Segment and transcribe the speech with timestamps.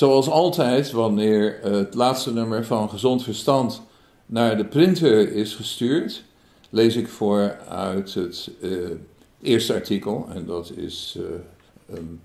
[0.00, 3.82] Zoals altijd, wanneer het laatste nummer van Gezond Verstand
[4.26, 6.24] naar de printer is gestuurd,
[6.70, 8.88] lees ik voor uit het uh,
[9.42, 10.28] eerste artikel.
[10.34, 11.24] En dat is uh,
[11.96, 12.20] een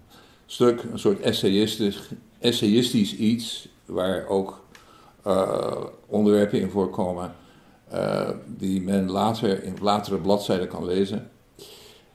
[0.45, 1.99] stuk, een soort essayistisch,
[2.39, 4.65] essayistisch iets, waar ook
[5.27, 7.35] uh, onderwerpen in voorkomen
[8.45, 11.31] die men later in latere bladzijden kan lezen.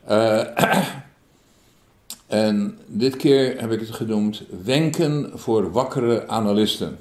[2.31, 6.99] en dit keer heb ik het genoemd Wenken voor wakkere analisten.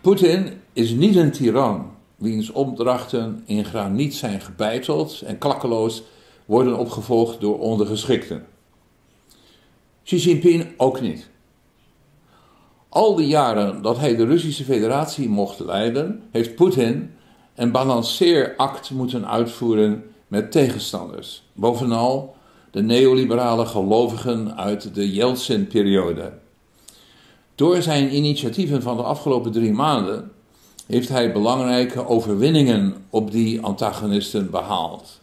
[0.00, 6.02] Poetin is niet een tiran, wiens opdrachten in graniet zijn gebeiteld en klakkeloos
[6.44, 8.46] worden opgevolgd door ondergeschikten.
[10.02, 11.28] Xi Jinping ook niet.
[12.88, 17.10] Al die jaren dat hij de Russische Federatie mocht leiden, heeft Poetin
[17.54, 21.42] een balanceeract moeten uitvoeren met tegenstanders.
[21.52, 22.36] Bovenal
[22.70, 26.32] de neoliberale gelovigen uit de Yeltsin-periode.
[27.54, 30.32] Door zijn initiatieven van de afgelopen drie maanden
[30.86, 35.20] heeft hij belangrijke overwinningen op die antagonisten behaald.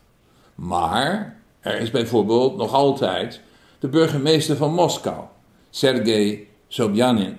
[0.55, 3.41] Maar er is bijvoorbeeld nog altijd
[3.79, 5.23] de burgemeester van Moskou,
[5.69, 7.37] Sergei Sobyanin,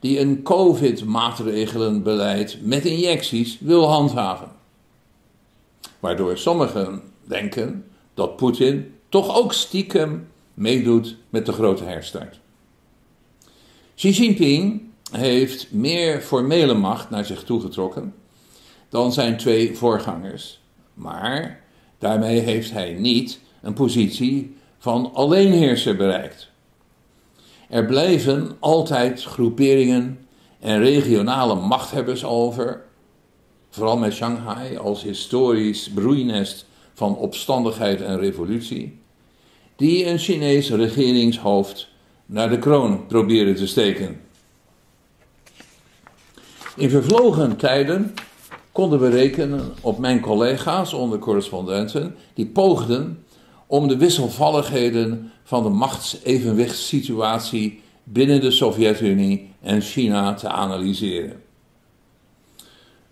[0.00, 4.62] die een COVID-maatregelenbeleid met injecties wil handhaven.
[6.04, 12.40] Waardoor sommigen denken dat Poetin toch ook stiekem meedoet met de grote herstart.
[13.94, 18.14] Xi Jinping heeft meer formele macht naar zich toegetrokken
[18.88, 20.60] dan zijn twee voorgangers.
[20.94, 21.60] Maar
[21.98, 26.50] daarmee heeft hij niet een positie van alleenheerser bereikt.
[27.68, 30.26] Er blijven altijd groeperingen
[30.60, 32.83] en regionale machthebbers over,
[33.74, 38.98] vooral met Shanghai als historisch broeinest van opstandigheid en revolutie,
[39.76, 41.88] die een Chinees regeringshoofd
[42.26, 44.20] naar de kroon proberen te steken.
[46.76, 48.14] In vervlogen tijden
[48.72, 53.24] konden we rekenen op mijn collega's onder correspondenten die poogden
[53.66, 61.43] om de wisselvalligheden van de machtsevenwichtssituatie binnen de Sovjet-Unie en China te analyseren.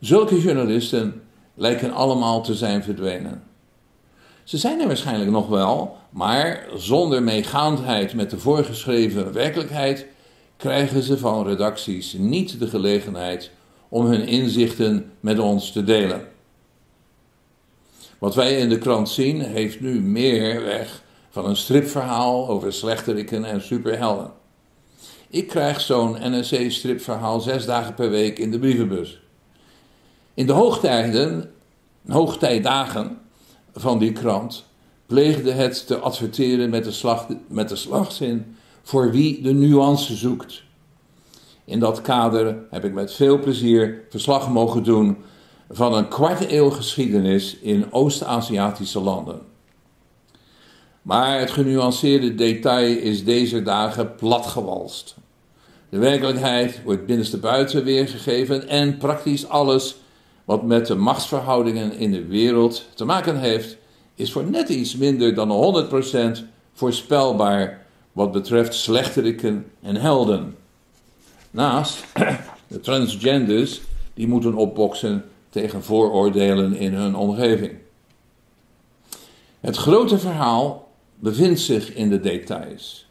[0.02, 1.22] Zulke journalisten
[1.54, 3.42] lijken allemaal te zijn verdwenen.
[4.44, 10.06] Ze zijn er waarschijnlijk nog wel, maar zonder meegaandheid met de voorgeschreven werkelijkheid
[10.56, 13.50] krijgen ze van redacties niet de gelegenheid
[13.88, 16.28] om hun inzichten met ons te delen.
[18.18, 23.44] Wat wij in de krant zien, heeft nu meer weg van een stripverhaal over slechteriken
[23.44, 24.32] en superhelden.
[25.28, 29.21] Ik krijg zo'n NRC-stripverhaal zes dagen per week in de brievenbus.
[30.34, 31.50] In de hoogtijden,
[32.06, 33.18] hoogtijdagen
[33.74, 34.64] van die krant
[35.06, 40.62] pleegde het te adverteren met de, slag, met de slagzin voor wie de nuance zoekt.
[41.64, 45.16] In dat kader heb ik met veel plezier verslag mogen doen
[45.70, 49.40] van een kwart eeuw geschiedenis in Oost-Aziatische landen.
[51.02, 55.14] Maar het genuanceerde detail is deze dagen platgewalst.
[55.88, 59.96] De werkelijkheid wordt binnenstebuiten weergegeven en praktisch alles
[60.44, 63.76] wat met de machtsverhoudingen in de wereld te maken heeft,
[64.14, 65.84] is voor net iets minder dan
[66.40, 66.42] 100%
[66.72, 70.56] voorspelbaar wat betreft slechteriken en helden.
[71.50, 72.04] Naast
[72.66, 73.80] de transgenders
[74.14, 77.72] die moeten opboksen tegen vooroordelen in hun omgeving.
[79.60, 83.06] Het grote verhaal bevindt zich in de details.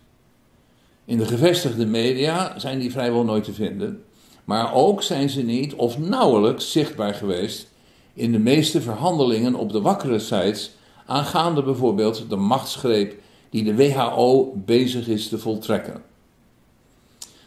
[1.05, 4.03] In de gevestigde media zijn die vrijwel nooit te vinden,
[4.45, 7.67] maar ook zijn ze niet of nauwelijks zichtbaar geweest
[8.13, 10.71] in de meeste verhandelingen op de wakkere sites
[11.05, 13.19] aangaande bijvoorbeeld de machtsgreep
[13.49, 16.01] die de WHO bezig is te voltrekken.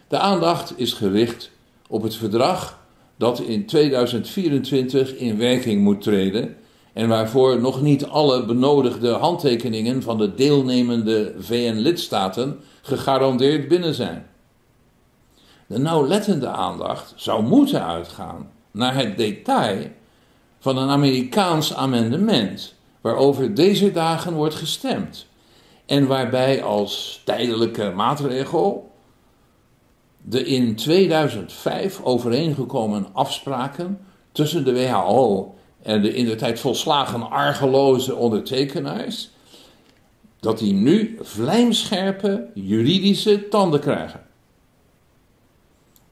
[0.08, 1.50] De aandacht is gericht
[1.88, 2.82] op het verdrag
[3.16, 6.56] dat in 2024 in werking moet treden
[6.92, 14.26] en waarvoor nog niet alle benodigde handtekeningen van de deelnemende VN-lidstaten gegarandeerd binnen zijn.
[15.66, 19.90] De nauwlettende aandacht zou moeten uitgaan naar het detail
[20.58, 25.26] van een Amerikaans amendement waarover deze dagen wordt gestemd
[25.86, 28.92] en waarbij als tijdelijke maatregel
[30.22, 33.98] de in 2005 overeengekomen afspraken
[34.32, 39.30] tussen de WHO en de in de tijd volslagen argeloze ondertekenaars,
[40.40, 44.26] dat die nu vlijmscherpe juridische tanden krijgen.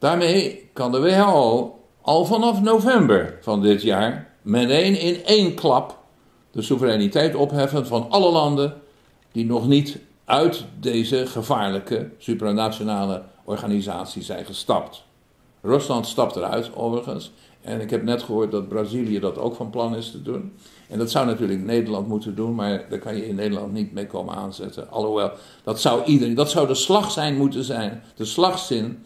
[0.03, 5.99] Daarmee kan de WHO al vanaf november van dit jaar meteen in één klap
[6.51, 8.75] de soevereiniteit opheffen van alle landen
[9.33, 15.05] die nog niet uit deze gevaarlijke supranationale organisatie zijn gestapt.
[15.61, 17.33] Rusland stapt eruit overigens.
[17.61, 20.53] En ik heb net gehoord dat Brazilië dat ook van plan is te doen.
[20.89, 24.07] En dat zou natuurlijk Nederland moeten doen, maar daar kan je in Nederland niet mee
[24.07, 24.91] komen aanzetten.
[24.91, 25.31] Alhoewel,
[25.65, 29.05] dat zou iedereen, dat zou de slag zijn moeten zijn, de slagzin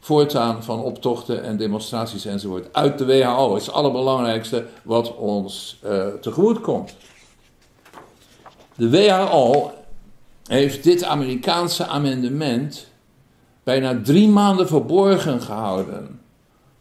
[0.00, 2.72] voortaan van optochten en demonstraties enzovoort.
[2.72, 6.94] Uit de WHO is het allerbelangrijkste wat ons uh, tegemoet komt.
[8.74, 9.72] De WHO
[10.46, 12.88] heeft dit Amerikaanse amendement
[13.62, 16.20] bijna drie maanden verborgen gehouden.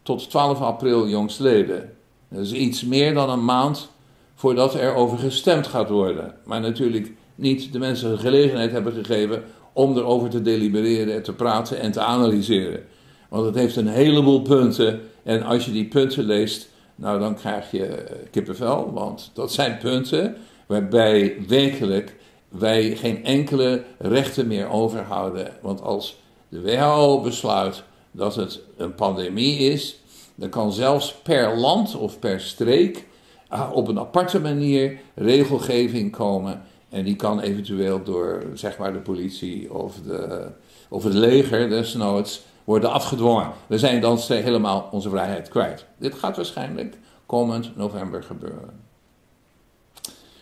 [0.04, 1.94] Tot 12 april jongstleden.
[2.30, 3.90] Dat is iets meer dan een maand
[4.36, 6.36] voordat er over gestemd gaat worden.
[6.46, 9.44] Maar natuurlijk niet de mensen de gelegenheid hebben gegeven
[9.74, 12.84] om erover te delibereren, en te praten en te analyseren.
[13.30, 15.02] Want het heeft een heleboel punten.
[15.24, 18.92] En als je die punten leest, nou dan krijg je kippenvel.
[18.94, 20.36] Want dat zijn punten
[20.66, 22.16] waarbij werkelijk
[22.50, 25.54] wij geen enkele rechten meer overhouden.
[25.62, 26.18] Want als
[26.50, 30.00] de WHO besluit dat het een pandemie is,
[30.36, 33.06] dan kan zelfs per land of per streek
[33.48, 36.62] ah, op een aparte manier regelgeving komen.
[36.90, 40.48] En die kan eventueel door zeg maar, de politie of, de,
[40.90, 43.52] of het leger desnoods worden afgedwongen.
[43.68, 45.86] We zijn dan helemaal onze vrijheid kwijt.
[45.98, 48.84] Dit gaat waarschijnlijk komend november gebeuren.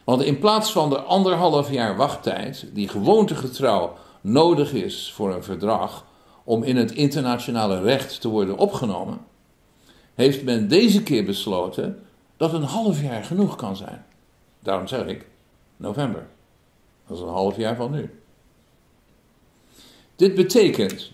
[0.04, 6.06] Want in plaats van de anderhalf jaar wachttijd, die gewoontegetrouw nodig is voor een verdrag
[6.44, 9.20] om in het internationale recht te worden opgenomen,
[10.14, 12.06] heeft men deze keer besloten
[12.38, 14.06] dat een half jaar genoeg kan zijn.
[14.60, 15.28] Daarom zeg ik
[15.78, 16.28] november.
[17.08, 18.20] Dat is een half jaar van nu.
[20.16, 21.14] Dit betekent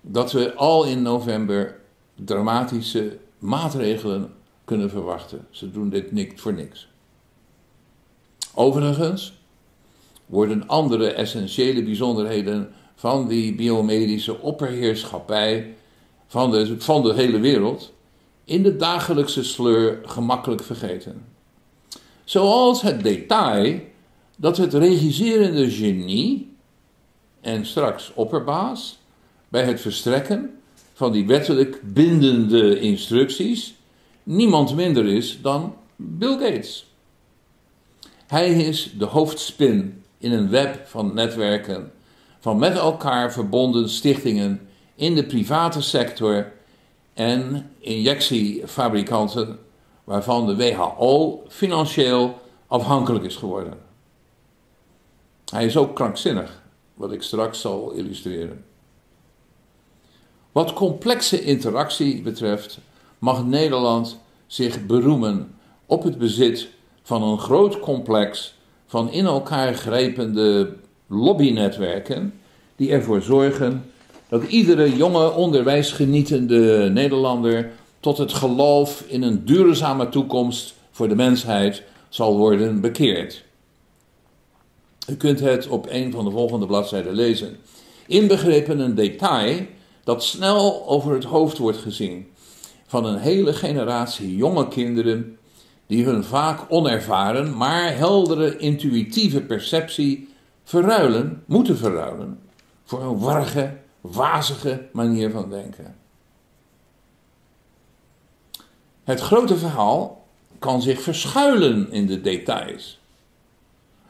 [0.00, 1.80] dat we al in november
[2.14, 4.32] dramatische maatregelen
[4.64, 5.46] kunnen verwachten.
[5.50, 6.88] Ze doen dit niet voor niks.
[8.54, 9.38] Overigens
[10.26, 15.74] worden andere essentiële bijzonderheden van die biomedische opperheerschappij
[16.26, 17.92] van de, van de hele wereld
[18.44, 21.24] in de dagelijkse sleur gemakkelijk vergeten.
[22.24, 23.80] Zoals het detail
[24.36, 26.56] dat het regisserende genie
[27.40, 28.99] en straks opperbaas
[29.50, 30.60] bij het verstrekken
[30.92, 33.74] van die wettelijk bindende instructies
[34.22, 36.94] niemand minder is dan Bill Gates.
[38.26, 41.92] Hij is de hoofdspin in een web van netwerken,
[42.40, 46.52] van met elkaar verbonden stichtingen in de private sector
[47.14, 49.58] en injectiefabrikanten
[50.04, 53.78] waarvan de WHO financieel afhankelijk is geworden.
[55.44, 56.62] Hij is ook krankzinnig,
[56.94, 58.64] wat ik straks zal illustreren.
[60.52, 62.78] Wat complexe interactie betreft,
[63.18, 65.54] mag Nederland zich beroemen
[65.86, 66.68] op het bezit
[67.02, 68.54] van een groot complex
[68.86, 70.76] van in elkaar grijpende
[71.06, 72.32] lobbynetwerken
[72.76, 73.84] die ervoor zorgen
[74.28, 77.70] dat iedere jonge onderwijsgenietende Nederlander
[78.00, 83.44] tot het geloof in een duurzame toekomst voor de mensheid zal worden bekeerd.
[85.08, 87.56] U kunt het op een van de volgende bladzijden lezen.
[88.06, 89.56] Inbegrepen een detail
[90.10, 92.32] dat snel over het hoofd wordt gezien
[92.86, 95.38] van een hele generatie jonge kinderen
[95.86, 100.28] die hun vaak onervaren, maar heldere intuïtieve perceptie
[100.64, 102.40] verruilen, moeten verruilen,
[102.84, 105.96] voor een warge, wazige manier van denken.
[109.04, 110.26] Het grote verhaal
[110.58, 113.00] kan zich verschuilen in de details.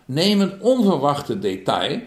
[0.04, 2.00] Neem een onverwachte detail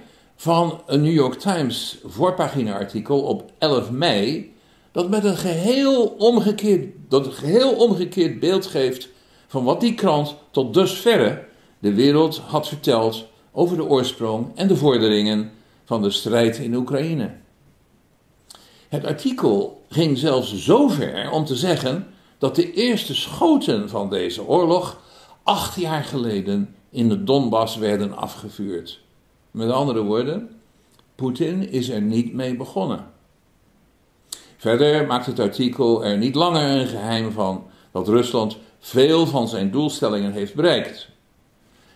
[0.43, 4.53] van een New York Times voorpagina-artikel op 11 mei,
[4.91, 9.09] dat met een geheel omgekeerd, dat een geheel omgekeerd beeld geeft
[9.47, 11.45] van wat die krant tot dusverre
[11.79, 15.51] de wereld had verteld over de oorsprong en de vorderingen
[15.85, 17.31] van de strijd in Oekraïne.
[18.89, 22.07] Het artikel ging zelfs zo ver om te zeggen
[22.37, 25.01] dat de eerste schoten van deze oorlog
[25.43, 29.01] acht jaar geleden in de Donbass werden afgevuurd.
[29.53, 30.49] Met andere woorden,
[31.15, 33.05] Poetin is er niet mee begonnen.
[34.57, 39.71] Verder maakt het artikel er niet langer een geheim van dat Rusland veel van zijn
[39.71, 41.09] doelstellingen heeft bereikt.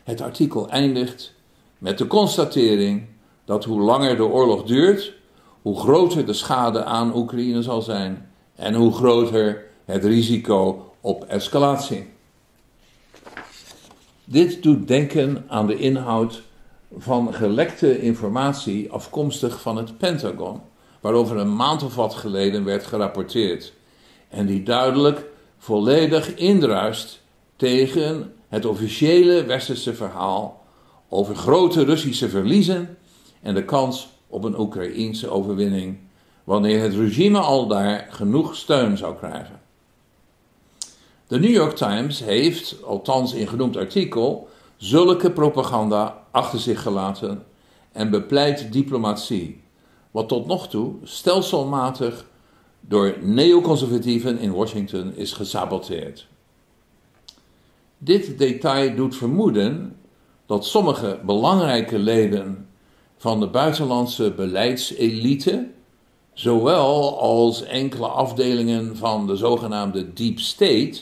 [0.03, 1.33] Het artikel eindigt
[1.77, 3.07] met de constatering
[3.45, 5.13] dat hoe langer de oorlog duurt,
[5.61, 12.09] hoe groter de schade aan Oekraïne zal zijn en hoe groter het risico op escalatie.
[14.23, 16.45] Dit doet denken aan de inhoud
[16.98, 20.62] van gelekte informatie afkomstig van het Pentagon,
[21.01, 23.74] waarover een maand of wat geleden werd gerapporteerd,
[24.29, 25.25] en die duidelijk
[25.58, 27.22] volledig indruist
[27.56, 30.63] tegen het officiële westerse verhaal
[31.10, 32.98] over grote Russische verliezen
[33.41, 35.98] en de kans op een Oekraïense overwinning
[36.44, 39.62] wanneer het regime al daar genoeg steun zou krijgen.
[41.27, 47.46] De New York Times heeft, althans in genoemd artikel, zulke propaganda achter zich gelaten
[47.91, 49.62] en bepleit diplomatie,
[50.12, 52.25] wat tot nog toe stelselmatig
[52.79, 56.27] door neoconservatieven in Washington is gesaboteerd.
[57.98, 59.96] Dit detail doet vermoeden
[60.46, 62.67] dat sommige belangrijke leden
[63.17, 65.67] van de buitenlandse beleidselite,
[66.34, 71.00] zowel als enkele afdelingen van de zogenaamde Deep State,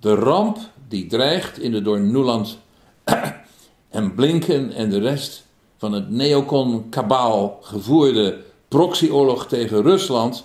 [0.00, 2.58] de ramp die dreigt in de door Nuland
[3.88, 10.44] en Blinken en de rest van het neocon-kabaal gevoerde proxyoorlog tegen Rusland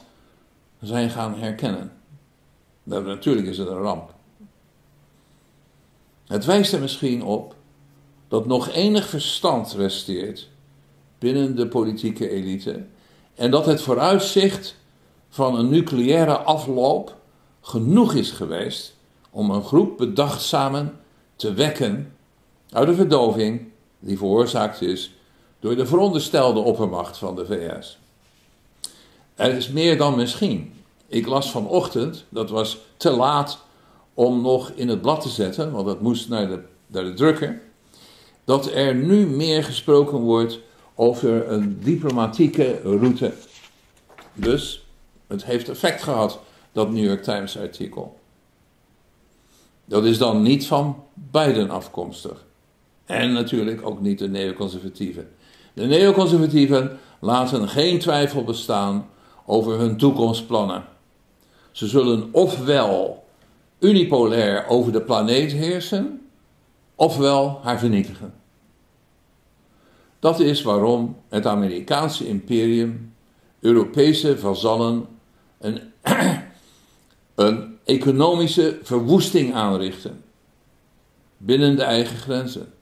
[0.81, 1.91] zijn gaan herkennen.
[2.83, 4.13] natuurlijk is het een ramp.
[6.27, 7.55] Het wijst er misschien op
[8.27, 10.49] dat nog enig verstand resteert
[11.19, 12.85] binnen de politieke elite
[13.35, 14.75] en dat het vooruitzicht
[15.29, 17.17] van een nucleaire afloop
[17.61, 18.95] genoeg is geweest
[19.29, 20.99] om een groep bedachtzamen
[21.35, 22.13] te wekken
[22.73, 25.15] uit de verdoving die veroorzaakt is
[25.59, 27.99] door de veronderstelde oppermacht van de VS.
[29.35, 30.73] Het is meer dan misschien.
[31.07, 33.59] Ik las vanochtend, dat was te laat
[34.13, 37.61] om nog in het blad te zetten, want dat moest naar de, naar de drukker,
[38.43, 40.59] dat er nu meer gesproken wordt
[40.95, 43.33] over een diplomatieke route.
[44.33, 44.85] Dus
[45.27, 46.39] het heeft effect gehad,
[46.71, 48.19] dat New York Times artikel.
[49.85, 52.45] Dat is dan niet van Biden afkomstig.
[53.05, 55.29] En natuurlijk ook niet de neoconservatieven.
[55.73, 59.09] De neoconservatieven laten geen twijfel bestaan
[59.45, 60.83] over hun toekomstplannen.
[61.71, 63.25] Ze zullen ofwel
[63.79, 66.21] unipolair over de planeet heersen,
[66.95, 68.33] ofwel haar vernietigen.
[70.19, 73.13] Dat is waarom het Amerikaanse imperium
[73.59, 75.05] Europese vazallen
[75.59, 75.79] een,
[77.35, 80.23] een economische verwoesting aanrichten
[81.37, 82.73] binnen de eigen grenzen,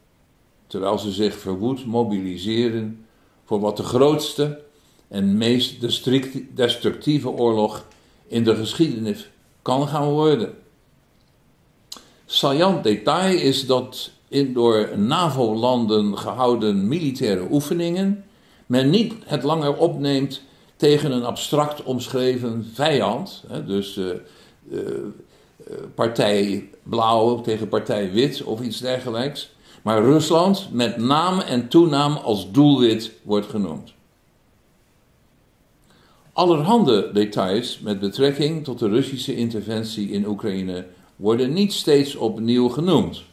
[0.72, 3.06] terwijl ze zich verwoed mobiliseren
[3.46, 4.62] voor wat de grootste
[5.08, 5.82] en meest
[6.56, 7.86] destructieve oorlog
[8.28, 9.30] in de geschiedenis
[9.62, 10.54] kan gaan worden.
[12.26, 18.24] Saillant detail is dat in door NAVO-landen gehouden militaire oefeningen
[18.66, 20.42] men niet het langer opneemt
[20.76, 24.06] tegen een abstract omschreven vijand, dus uh,
[24.70, 24.80] uh,
[25.96, 29.52] partij blauw tegen partij wit of iets dergelijks,
[29.82, 33.94] maar Rusland met naam en toenaam als doelwit wordt genoemd.
[36.34, 40.86] Allerhande details met betrekking tot de Russische interventie in Oekraïne
[41.16, 43.24] worden niet steeds opnieuw genoemd,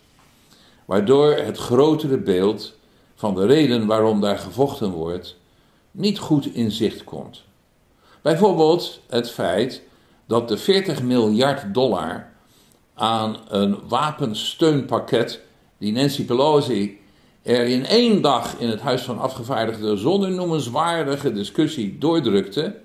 [0.84, 2.74] waardoor het grotere beeld
[3.14, 5.36] van de reden waarom daar gevochten wordt
[5.90, 7.42] niet goed in zicht komt.
[8.22, 9.82] Bijvoorbeeld het feit
[10.26, 12.30] dat de 40 miljard dollar
[12.94, 15.40] aan een wapensteunpakket
[15.78, 16.98] die Nancy Pelosi
[17.42, 22.76] er in één dag in het Huis van Afgevaardigden zonder noemenswaardige discussie doordrukte,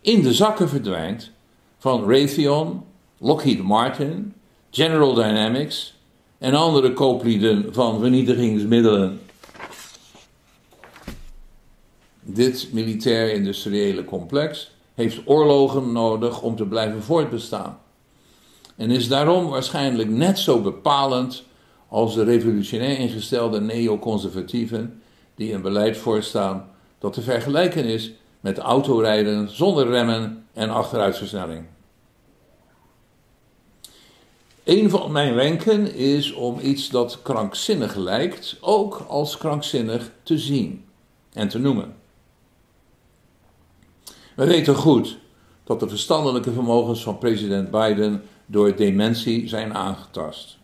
[0.00, 1.30] in de zakken verdwijnt
[1.78, 2.84] van Raytheon,
[3.18, 4.34] Lockheed Martin,
[4.70, 5.94] General Dynamics
[6.38, 9.20] en andere kooplieden van vernietigingsmiddelen.
[12.20, 17.78] Dit militair-industriële complex heeft oorlogen nodig om te blijven voortbestaan.
[18.76, 21.44] En is daarom waarschijnlijk net zo bepalend
[21.92, 25.02] als de revolutionair ingestelde neoconservatieven
[25.34, 31.64] die een beleid voorstaan dat te vergelijken is met autorijden zonder remmen en achteruitversnelling.
[34.64, 40.84] Een van mijn wenken is om iets dat krankzinnig lijkt ook als krankzinnig te zien
[41.32, 41.94] en te noemen.
[44.36, 45.18] We weten goed
[45.64, 50.60] dat de verstandelijke vermogens van president Biden door dementie zijn aangetast.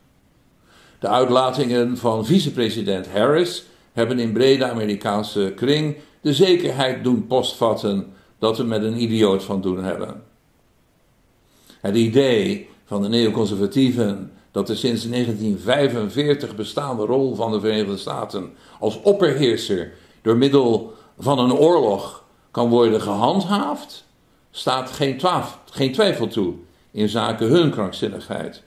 [0.99, 8.57] De uitlatingen van vicepresident Harris hebben in brede Amerikaanse kring de zekerheid doen postvatten dat
[8.57, 10.23] we met een idioot van doen hebben.
[11.81, 18.51] Het idee van de neoconservatieven dat de sinds 1945 bestaande rol van de Verenigde Staten
[18.79, 24.05] als opperheerser door middel van een oorlog kan worden gehandhaafd,
[24.51, 24.91] staat
[25.71, 26.55] geen, twijfel toe
[26.91, 28.63] in zaken hun krankzinnigheid.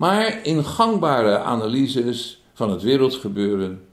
[0.00, 3.88] Maar in gangbare analyses van het wereldgebeuren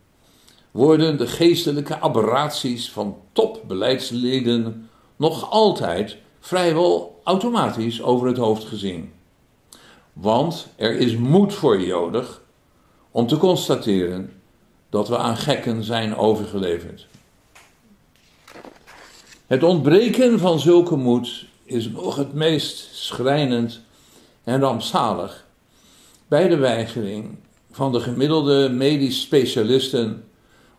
[0.71, 9.13] worden de geestelijke aberraties van topbeleidsleden nog altijd vrijwel automatisch over het hoofd gezien.
[10.13, 12.41] Want er is moed voor nodig
[13.11, 14.41] om te constateren
[14.89, 17.07] dat we aan gekken zijn overgeleverd.
[19.47, 23.81] Het ontbreken van zulke moed is nog het meest schrijnend
[24.43, 25.45] en rampzalig
[26.27, 27.37] bij de weigering
[27.71, 30.23] van de gemiddelde medisch specialisten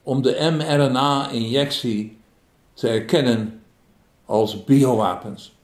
[0.02, 2.16] om de mRNA-injectie
[2.74, 3.62] te erkennen
[4.24, 5.56] als biowapens.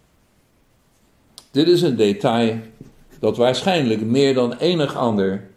[1.51, 2.59] Dit is een detail
[3.19, 5.51] dat waarschijnlijk meer dan enig ander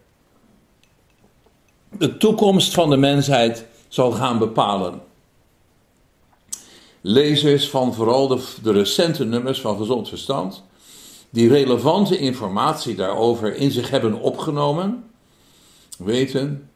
[1.98, 5.00] de toekomst van de mensheid zal gaan bepalen.
[7.00, 10.64] Lezers van vooral de, de recente nummers van Gezond Verstand,
[11.30, 15.04] die relevante informatie daarover in zich hebben opgenomen,
[15.98, 16.70] weten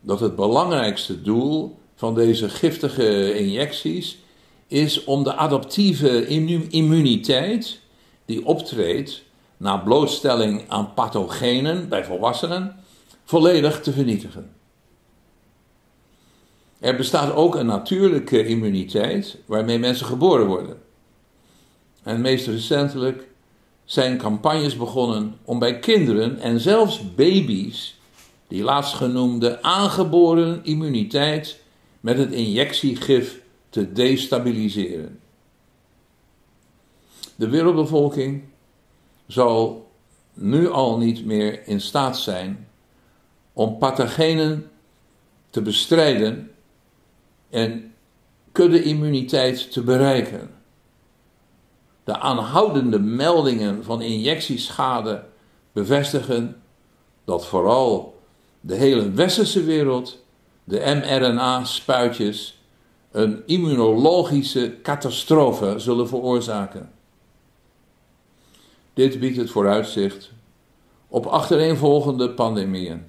[0.00, 4.18] dat het belangrijkste doel van deze giftige injecties
[4.66, 6.26] is om de adaptieve
[6.68, 7.80] immuniteit
[8.24, 9.22] die optreedt
[9.56, 12.76] na blootstelling aan pathogenen bij volwassenen
[13.24, 14.54] volledig te vernietigen.
[16.78, 20.82] Er bestaat ook een natuurlijke immuniteit waarmee mensen geboren worden.
[22.02, 23.28] En meest recentelijk
[23.86, 27.98] zijn campagnes begonnen om bij kinderen en zelfs baby's
[28.48, 31.60] die laatstgenoemde aangeboren immuniteit
[32.00, 35.20] met het injectiegif te destabiliseren.
[37.36, 38.42] De wereldbevolking
[39.26, 39.90] zal
[40.34, 42.68] nu al niet meer in staat zijn
[43.52, 44.70] om pathogenen
[45.50, 46.50] te bestrijden
[47.50, 47.94] en
[48.52, 50.55] kudde-immuniteit te bereiken.
[52.06, 55.24] De aanhoudende meldingen van injectieschade
[55.72, 56.62] bevestigen
[57.24, 58.20] dat vooral
[58.60, 60.24] de hele westerse wereld
[60.64, 62.62] de mRNA-spuitjes
[63.10, 66.90] een immunologische catastrofe zullen veroorzaken.
[68.94, 70.30] Dit biedt het vooruitzicht
[71.08, 73.06] op achtereenvolgende pandemieën,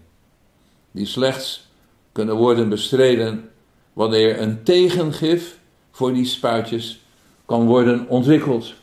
[0.91, 1.67] die slechts
[2.11, 3.49] kunnen worden bestreden
[3.93, 5.59] wanneer een tegengif
[5.91, 6.99] voor die spuitjes
[7.45, 8.73] kan worden ontwikkeld.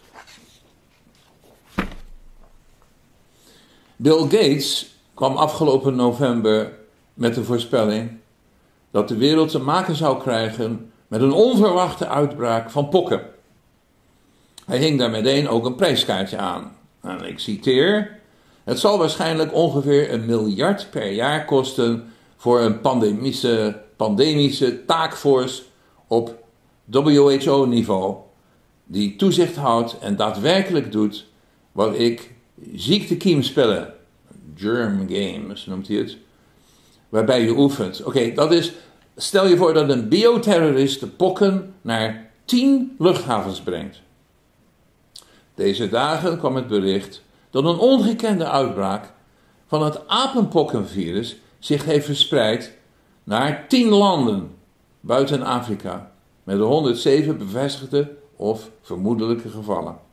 [3.97, 6.73] Bill Gates kwam afgelopen november
[7.15, 8.11] met de voorspelling
[8.91, 13.23] dat de wereld te maken zou krijgen met een onverwachte uitbraak van pokken.
[14.67, 16.77] Hij hing daar meteen ook een prijskaartje aan.
[17.01, 18.19] En ik citeer:
[18.65, 25.63] Het zal waarschijnlijk ongeveer een miljard per jaar kosten voor een pandemische, pandemische taakforce
[26.07, 26.35] op
[26.85, 28.17] WHO-niveau,
[28.85, 31.27] die toezicht houdt en daadwerkelijk doet
[31.73, 32.34] wat ik
[32.75, 33.95] ziektekiemspellen,
[34.55, 36.17] germ games noemt hij het,
[37.09, 38.03] waarbij je oefent.
[38.03, 38.73] Oké, dat is,
[39.17, 44.03] stel je voor dat een bioterrorist de pokken naar tien luchthavens brengt.
[45.55, 49.13] Deze dagen kwam het bericht dat een ongekende uitbraak
[49.67, 52.77] van het apenpokkenvirus zich heeft verspreid
[53.25, 54.51] naar tien landen
[55.01, 56.13] buiten Afrika,
[56.45, 60.04] met 107 bevestigde of vermoedelijke gevallen.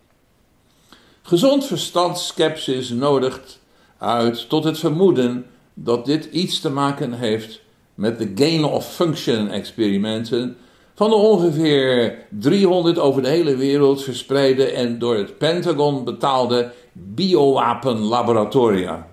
[1.31, 3.59] Gezond verstand skepsis nodigt
[3.97, 7.61] uit tot het vermoeden dat dit iets te maken heeft
[7.93, 10.57] met de gain of function experimenten
[10.95, 19.07] van de ongeveer 300 over de hele wereld verspreide en door het Pentagon betaalde biowapenlaboratoria.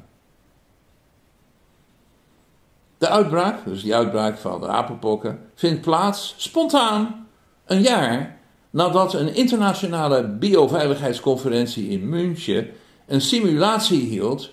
[2.98, 7.28] De uitbraak, dus die uitbraak van de apenpokken, vindt plaats spontaan
[7.66, 8.38] een jaar
[8.70, 12.70] nadat een internationale bioveiligheidsconferentie in München
[13.07, 14.50] een simulatie hield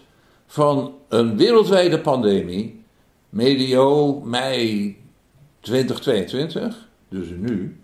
[0.48, 2.84] van een wereldwijde pandemie
[3.30, 4.98] medio mei
[5.60, 7.80] 2022, dus nu,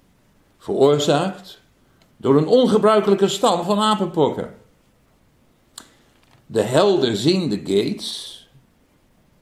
[0.57, 1.61] veroorzaakt
[2.17, 4.53] door een ongebruikelijke stam van apenpokken.
[6.45, 8.49] De helderziende Gates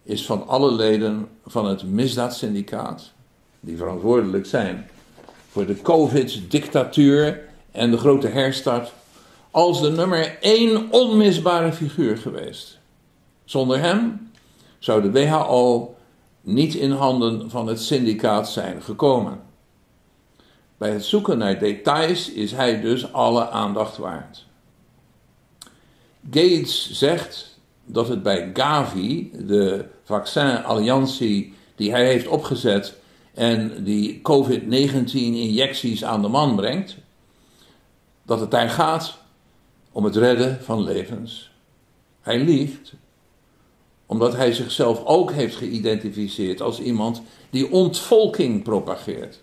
[0.03, 3.11] is van alle leden van het misdaadsyndicaat,
[3.59, 4.89] die verantwoordelijk zijn
[5.59, 7.41] voor de COVID-dictatuur
[7.71, 8.93] en de grote herstart,
[9.51, 12.79] als de nummer één onmisbare figuur geweest.
[13.45, 14.31] Zonder hem
[14.77, 15.95] zou de WHO
[16.41, 19.41] niet in handen van het syndicaat zijn gekomen.
[20.77, 24.45] Bij het zoeken naar details is hij dus alle aandacht waard.
[26.31, 32.98] Gates zegt dat het bij Gavi, de vaccinalliantie die hij heeft opgezet
[33.39, 36.97] en die COVID-19-injecties aan de man brengt,
[38.23, 39.17] dat het daar gaat
[39.91, 41.51] om het redden van levens.
[42.21, 42.93] Hij liegt
[44.05, 49.41] omdat hij zichzelf ook heeft geïdentificeerd als iemand die ontvolking propageert.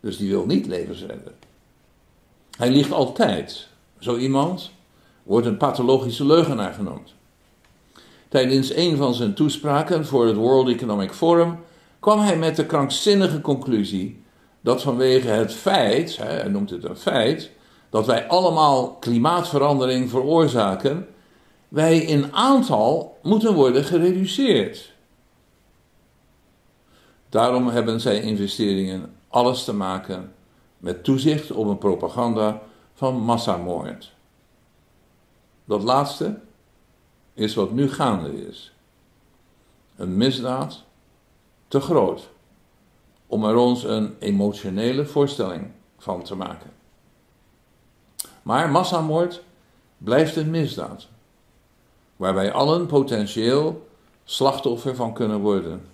[0.00, 1.34] Dus die wil niet levens redden.
[2.56, 3.68] Hij liegt altijd.
[3.98, 4.70] Zo iemand
[5.22, 7.14] wordt een pathologische leugenaar genoemd.
[8.30, 11.58] Tijdens een van zijn toespraken voor het World Economic Forum
[12.00, 14.22] kwam hij met de krankzinnige conclusie
[14.60, 17.50] dat vanwege het feit, hij noemt het een feit,
[17.88, 21.06] dat wij allemaal klimaatverandering veroorzaken,
[21.68, 24.92] wij in aantal moeten worden gereduceerd.
[27.28, 30.32] Daarom hebben zij investeringen alles te maken
[30.78, 32.62] met toezicht op een propaganda
[32.94, 34.12] van massamoord.
[35.64, 36.38] Dat laatste
[37.34, 38.72] is wat nu gaande is.
[39.96, 40.84] Een misdaad
[41.68, 42.28] te groot
[43.26, 46.70] om er ons een emotionele voorstelling van te maken.
[48.42, 49.42] Maar massamoord
[49.98, 51.08] blijft een misdaad,
[52.16, 53.88] waar wij allen potentieel
[54.24, 55.86] slachtoffer van kunnen worden.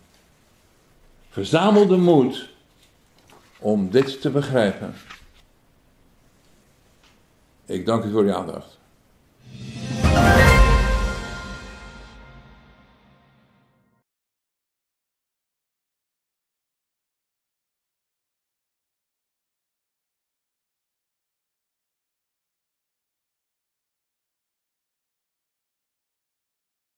[1.29, 2.49] Verzamel de moed
[3.59, 4.95] om dit te begrijpen.
[7.65, 8.79] Ik dank u voor uw aandacht.